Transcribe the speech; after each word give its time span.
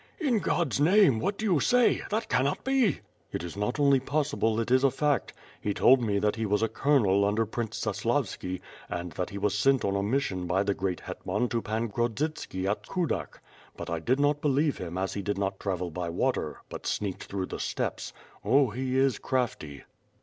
"In 0.17 0.39
Qod^s 0.41 0.79
name 0.79 1.19
what 1.19 1.37
do 1.37 1.45
you 1.45 1.59
say? 1.59 2.01
That 2.09 2.27
cannot 2.27 2.63
be!" 2.63 3.01
"It 3.31 3.43
is 3.43 3.55
not 3.55 3.79
only 3.79 3.99
possible, 3.99 4.59
it 4.59 4.71
is 4.71 4.83
a 4.83 4.89
fact. 4.89 5.31
He 5.61 5.75
told 5.75 6.01
me 6.01 6.17
that 6.17 6.35
he 6.37 6.45
was 6.47 6.63
a 6.63 6.67
Colonel 6.67 7.23
under 7.23 7.45
Prince 7.45 7.83
Zaslavski, 7.85 8.61
and 8.89 9.11
that 9.11 9.29
he 9.29 9.37
was 9.37 9.55
sent 9.55 9.85
on 9.85 9.95
a 9.95 10.01
mission 10.01 10.47
by 10.47 10.63
the 10.63 10.73
great 10.73 11.01
Hetman 11.01 11.49
to 11.49 11.61
Pan 11.61 11.87
Grodzitski 11.87 12.65
at 12.67 12.87
Kudak. 12.87 13.41
But 13.77 13.91
I 13.91 13.99
did 13.99 14.19
not 14.19 14.41
believe 14.41 14.79
him 14.79 14.97
as 14.97 15.13
he 15.13 15.21
did 15.21 15.37
not 15.37 15.59
travel 15.59 15.91
by 15.91 16.09
water, 16.09 16.57
but 16.67 16.87
sneaked 16.87 17.25
through 17.25 17.45
the 17.45 17.59
steppes. 17.59 18.11
Oh, 18.43 18.71
he 18.71 18.97
is 18.97 19.19
crafty." 19.19 19.83